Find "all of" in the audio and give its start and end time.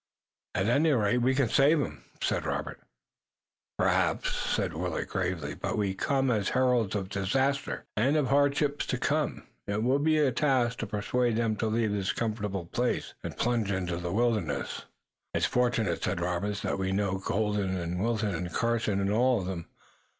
19.11-19.45